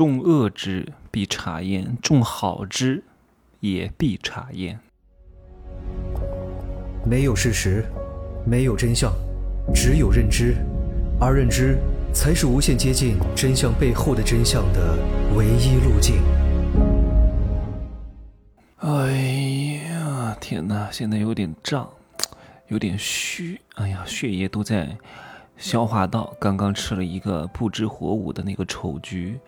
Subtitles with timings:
[0.00, 3.04] 众恶之必察焉，众好之
[3.60, 4.80] 也必察焉。
[7.04, 7.84] 没有事实，
[8.46, 9.12] 没有真相，
[9.74, 10.56] 只有认知，
[11.20, 11.76] 而认知
[12.14, 14.96] 才是无限接近真相背后的真相的
[15.36, 16.22] 唯一路径。
[18.78, 19.12] 哎
[19.92, 20.88] 呀，天哪！
[20.90, 21.86] 现在有点胀，
[22.68, 23.60] 有点虚。
[23.74, 24.96] 哎呀，血液都在
[25.58, 26.34] 消化道。
[26.40, 29.38] 刚刚吃了一个不知火舞的那个丑菊。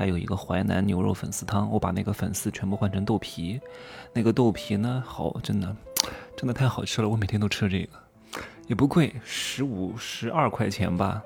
[0.00, 3.60] 还有一个淮南牛肉粉丝汤，我把那个粉丝全部换成豆皮，
[4.14, 5.76] 那个豆皮呢，好，真的，
[6.34, 7.90] 真的太好吃了，我每天都吃这个，
[8.66, 11.22] 也不贵，十五十二块钱吧，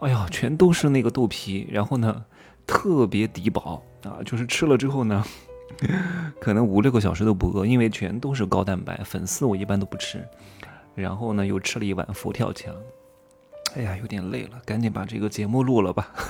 [0.00, 2.24] 哎呀，全都是那个豆皮，然后呢，
[2.66, 5.24] 特别抵饱啊，就是吃了之后呢，
[6.42, 10.26] 可能五六个小时都不饿，因为全都是高蛋白，粉丝我一般都不吃，
[10.96, 12.74] 然后呢，又吃了一碗佛跳墙，
[13.76, 16.12] 哎呀，有点累了，赶紧把这个节目录了吧。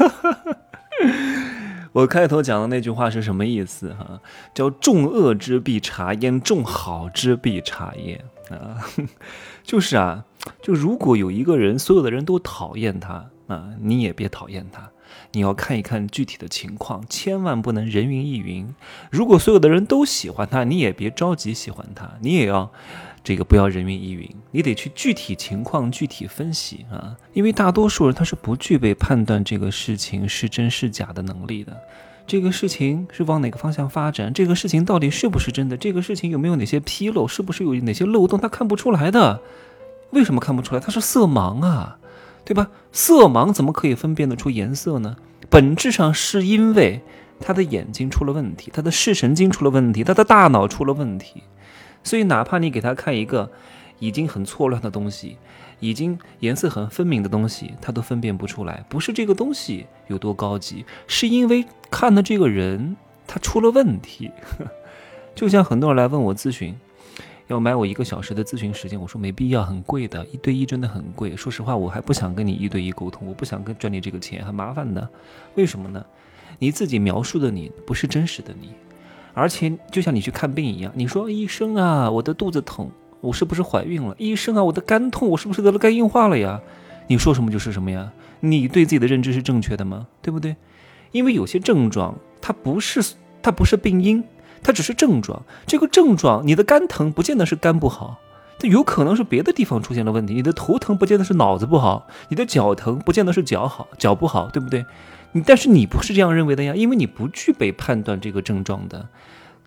[1.95, 4.21] 我开头讲的那句话是什么意思哈？
[4.53, 8.85] 叫众恶之必察焉，众好之必察焉啊！
[9.63, 10.25] 就是啊，
[10.61, 14.91] 就如果有一个人，所有的人都讨厌他啊，你也别讨厌他，
[15.31, 18.75] 你要看一看具体的情况，千万不能人云亦云。
[19.13, 22.73] 如果所有的人都喜欢他，你也别着急喜欢他，你也要。
[23.25, 31.75] 这个不要人云亦云，你得去具体情况具体分析啊，因为大多数人他是不具备判断这个事情是真是假的能力的。
[32.27, 34.31] 这个事情是往哪个方向发展？
[34.35, 35.77] 这个事情到底是不是真的？
[35.77, 37.27] 这个事情有没有哪些纰漏？
[37.27, 38.39] 是不是有哪些漏洞？
[38.39, 39.41] 他看不出来的。
[40.11, 40.81] 为什么看不出来？
[40.81, 41.99] 他是色盲啊，
[42.45, 42.69] 对吧？
[42.93, 45.17] 色盲怎么可以分辨得出颜色呢？
[45.49, 47.01] 本质上是因为
[47.41, 51.43] 他的眼睛出了问题，他的视神经出了问题，他的大脑出了问题。
[52.05, 53.51] 所以，哪怕你给他看一个
[53.99, 55.39] 已经很错乱的东西，
[55.81, 58.85] 已经颜色很分明的东西，他都分辨不出来。
[58.89, 64.31] 不是这个东西有多高级，是因为看的这个人他出了问题。
[65.35, 66.77] 就像很多人来问我咨询，
[67.49, 71.35] 要买我一个小时的咨询时间，我说没必要，很贵的，一对一真的很贵。
[71.35, 75.09] 说实话，我还不想跟你一对一沟通，我不想跟赚你这个钱，很麻烦的。
[75.57, 76.05] 为什么呢？
[76.59, 78.71] 你自己描述的你不是真实的你。
[79.35, 82.89] 而且就像你去看病一样，你说医生啊，我的肚子疼，
[83.21, 84.15] 我是不是怀孕了？
[84.17, 86.61] 医生啊，我的肝痛，我是不是得了肝硬化了呀？
[87.09, 88.13] 你说什么就是什么呀？
[88.41, 90.07] 你对自己的认知是正确的吗？
[90.23, 90.57] 对不对？
[91.13, 93.03] 因为有些症状它不是
[93.43, 94.23] 它不是病因，
[94.63, 95.43] 它只是症状。
[95.67, 98.19] 这个症状，你的肝疼不见得是肝不好，
[98.59, 100.35] 它有可能是别的地方出现了问题。
[100.35, 104.85] 你的头疼不见得是脑子不好，你的脚疼不见得是脚好脚不好，对不对？
[105.43, 109.09] 但是你不是这样认为的呀，因为你不具备判断这个症状的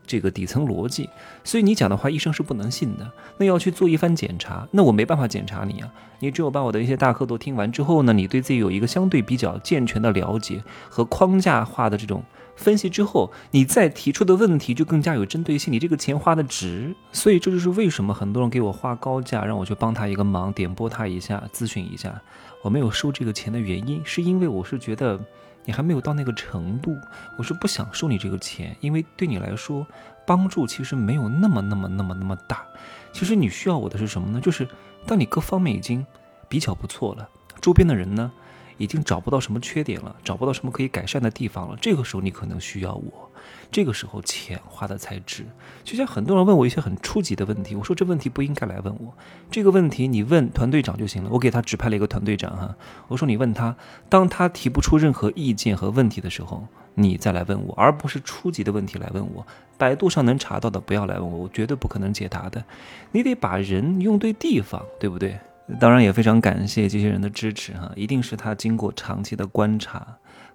[0.06, 1.10] 这个底层逻辑，
[1.44, 3.12] 所以你讲的话医生是不能信的。
[3.38, 5.92] 那要去做一番检查，那我没办法检查你啊。
[6.20, 12.24] 你只有把我的一些大课都听完之后呢，你对自己有一个相对比较健全的了解和框架化的这种
[12.58, 15.72] 分析之后，你再提出的问题就更加有针对性。
[15.72, 22.22] 你这个钱花的值，所以这就是为什么很多人给我花高价让我去帮他一个忙，点拨他一下，咨询一下，
[22.62, 25.18] 我没有收这个钱的原因，是因为我是觉得。
[25.66, 26.96] 你还没有到那个程度，
[27.38, 29.86] 我是不想收你这个钱，因为对你来说，
[30.26, 32.66] 帮助其实没有那么那么那么那么大。
[33.12, 34.40] 其实你需要我的是什么呢？
[34.40, 34.66] 就是
[35.06, 36.06] 当你各方面已经
[36.48, 37.28] 比较不错了，
[37.60, 38.32] 周边的人呢？
[38.78, 41.78] 已经找不到什么缺点了，找不到什么可以改善的地方了。
[41.82, 43.32] 这个时候你可能需要我，
[43.72, 45.46] 这个时候钱花的才值。
[45.84, 49.14] 就像很多人问我一些很初级的问题，我说这问题不应该来问我，
[49.50, 51.30] 这个问题你问团队长就行了。
[51.32, 52.76] 我给他指派了一个团队长哈，
[53.08, 53.76] 我说你问他，
[54.10, 59.46] 当他提不出任何意见和问题的时候，你再来问我，而不是初级的问题来问我。
[59.78, 62.64] 百度上能查到的不要来问我，我绝对不可能解答的。
[63.12, 65.40] 你得把人用对地方，对不对？
[65.80, 70.08] 当然也非常感谢这些人的支持哈，一定是他经过长期的观察，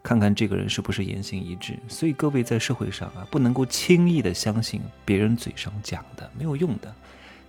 [0.03, 1.79] 看看这个人是不是言行一致。
[1.87, 6.93] 所以各位在社会上啊，不能够轻易的相信别人嘴上讲的，没有用的。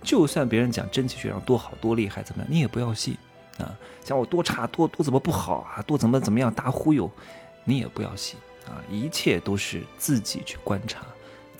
[0.02, 3.16] 就算别人讲真气学上多好多厉害怎么样，你也不要信
[3.56, 3.72] 啊。
[4.02, 7.10] 讲我多差多多怎么不好啊，多怎么怎么样大忽悠，
[7.64, 8.76] 你也不要信啊。
[8.90, 11.00] 一切都是自己去观察。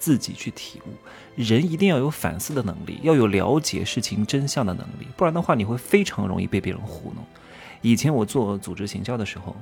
[0.05, 0.91] 自己去体悟，
[1.35, 7.25] 人一定要有反思的能力，要有了解事情真相的能力，不然的话，你会非常容易被别人糊弄。
[7.81, 9.57] 以前我做组织行销的时候，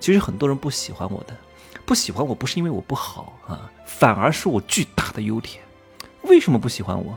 [0.00, 1.36] 其实很多人不喜欢我的，
[1.86, 5.62] 不喜欢我不是因为我不好啊，反而是我巨大的优点。
[6.22, 7.16] 为什么不喜欢我？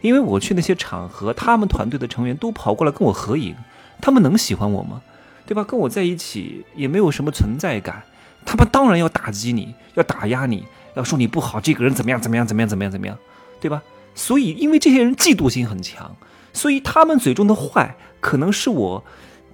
[0.00, 3.54] 因为我去那些场合，他们团队的成员都跑过来跟我合影，
[4.02, 5.00] 他们能喜欢我吗？
[5.46, 5.62] 对吧？
[5.62, 8.02] 跟我在一起也没有什么存在感，
[8.44, 10.66] 他们当然要打击你，要打压你。
[10.96, 12.20] 要说你不好，这个人怎么样？
[12.20, 12.46] 怎么样？
[12.46, 12.68] 怎么样？
[12.68, 12.90] 怎么样？
[12.90, 13.16] 怎么样？
[13.60, 13.82] 对吧？
[14.14, 16.16] 所以，因为这些人嫉妒心很强，
[16.52, 19.04] 所以他们嘴中的坏可能是我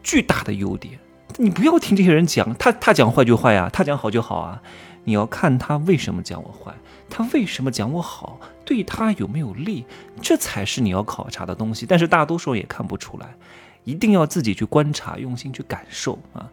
[0.03, 0.99] 巨大的优点。
[1.39, 4.63] 你不要听这些人讲，他他讲坏就坏啊，他讲好就好啊。
[5.05, 6.73] 你要看他为什么讲我坏，
[7.11, 9.85] 他为什么讲我好，对他有没有利，
[10.21, 11.85] 这才是你要考察的东西。
[11.85, 13.35] 但是大多数也看不出来，
[13.83, 16.49] 一定要自己去观察，用心去感受啊。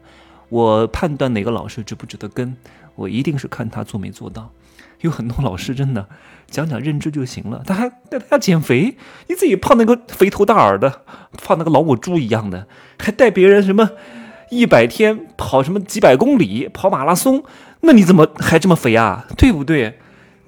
[0.48, 2.56] 我判断哪个老师值不值得跟，
[3.00, 4.52] 我一定是看他做没做到。
[5.00, 6.06] 有很多老师真的
[6.46, 8.96] 讲讲认知就行了，他还带大家减肥，
[9.28, 11.02] 你自己胖那个肥头大耳的，
[11.42, 12.66] 胖那个老母猪一样的，
[12.98, 13.90] 还带别人什么
[14.50, 17.42] 一百天跑什么几百公里跑马拉松，
[17.80, 19.26] 那你怎么还这么肥啊？
[19.38, 19.98] 对不对？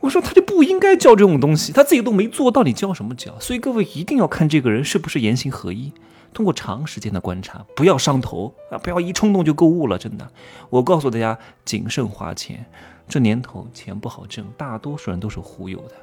[0.00, 3.38] 我说他就不应该教这种东西，他自己都没做到，你教什么教？
[3.40, 5.92] 所以各位一定要看这个人是不是言行合一。
[6.32, 8.78] 通过长时间的观察，不要上头啊！
[8.78, 10.26] 不要一冲动就购物了，真的。
[10.70, 12.64] 我告诉大家，谨慎花钱。
[13.08, 15.94] 这年头钱不好挣，大多数人都是忽悠的，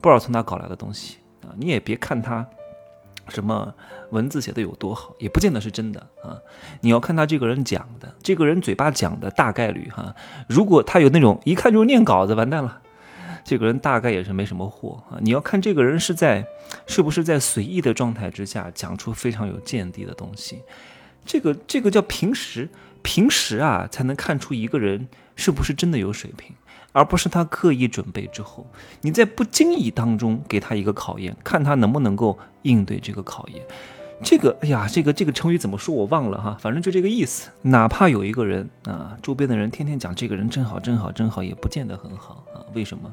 [0.00, 1.54] 不知道从哪搞来的东西啊！
[1.56, 2.46] 你也别看他
[3.28, 3.72] 什么
[4.10, 6.36] 文字写的有多好，也不见得是真的啊！
[6.80, 10.14] 你要看他这个人讲的，这个人嘴巴讲的大概率哈，
[10.48, 12.82] 如果他有那种一看就是念稿子，完蛋了。
[13.46, 15.18] 这个人大概也是没什么货啊！
[15.20, 16.44] 你要看这个人是在
[16.84, 20.62] 是不是在随意的状态之下讲出非常有见地的东西，
[21.24, 22.68] 这个这个叫平时
[23.02, 25.06] 平时啊才能看出一个人
[25.36, 26.56] 是不是真的有水平，
[26.90, 28.66] 而不是他刻意准备之后，
[29.02, 33.64] 你在不经意当中给他一个考验，看他能不能够应对这个考验。
[34.22, 37.50] 这个哎呀，这个这个成语怎么说我忘了哈，反正就这个意思。
[37.62, 42.64] 哪怕有一个人啊，周边的人天天讲这个人真好真好真好，也不见得很好啊。
[42.74, 43.12] 为什么？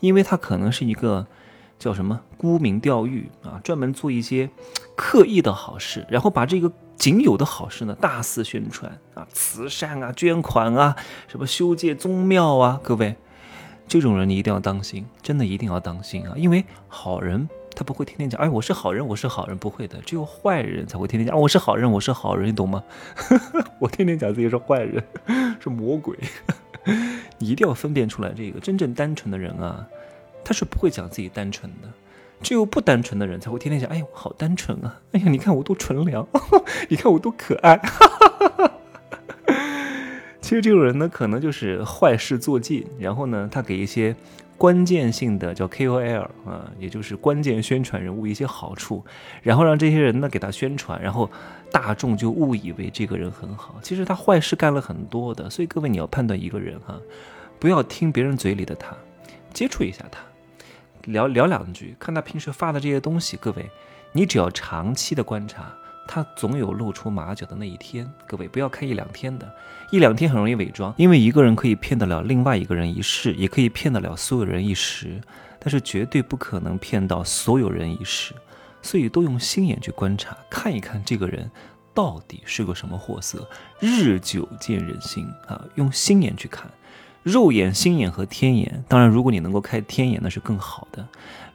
[0.00, 1.26] 因为他可能是一个
[1.78, 4.50] 叫什么沽名钓誉啊，专门做一些
[4.94, 10.94] 刻意的好事，然后把这个仅有的好事呢大肆宣传啊，慈善啊，捐款啊，
[11.26, 13.16] 什么修建宗庙啊，各位，
[13.88, 22.84] 这种人你一定要当心，真的一定要当心啊，因为好人他不会天天讲，哎，我是好人，我是好人，不会的，只有坏人才会天天讲，我是好人，我是好人，你懂吗？
[23.80, 25.02] 我天天讲自己是坏人，
[25.60, 26.16] 是魔鬼。
[27.38, 29.86] 你一定要分辨出来，这个真正单纯的人啊，
[30.44, 31.88] 他是不会讲自己单纯的，
[32.40, 36.26] 只有不单纯的人才会天天讲，哎呀，我好单纯啊，哎呀，你看我多纯良，
[36.88, 37.80] 你看我多可爱。
[40.40, 44.14] 其实这种人呢，可能就是坏事做尽，然后呢，他给一些
[44.64, 49.04] 关键性的叫 KOL 啊，也就是关键宣传人物一些好处，
[49.42, 51.30] 然后让这些人呢给他宣传，然后
[51.70, 53.74] 大众就误以为这个人很好。
[53.82, 56.98] 其实他坏事干了很多的，所以各位你要判断一个人哈，
[57.58, 58.96] 不要听别人嘴里的他，
[59.52, 60.20] 接触一下他，
[61.02, 63.36] 聊聊两句，看他平时发的这些东西。
[63.36, 63.68] 各位，
[64.12, 65.74] 你只要长期的观察。
[66.06, 69.50] 他总有露出马脚的那一天，各位不要看一两天的，
[69.90, 75.20] 一两天很容易伪装，因为一个人可以骗得了另外一个人一世，也可以骗得了所有人一时，
[75.58, 78.34] 但是绝对不可能骗到所有人一世，
[78.82, 81.50] 所以都用心眼去观察，看一看这个人
[81.94, 83.48] 到底是个什么货色，
[83.80, 86.70] 日久见人心啊，用心眼去看，
[87.24, 91.08] 肉眼、心眼和天眼，当然如果你能够开天眼，那是更好的。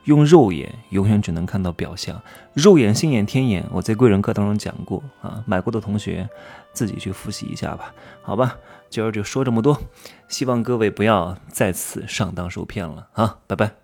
[0.06, 2.20] 用肉眼永远只能看到表象，
[2.54, 6.28] 肉眼、心眼、天眼，我在贵人课当中讲过啊，买过的同学
[6.74, 7.94] 自己去复习一下吧，
[8.24, 8.58] 好吧，
[8.90, 9.80] 今儿就说这么多，
[10.28, 13.79] 希望各位不要再次上当受骗了啊，拜拜。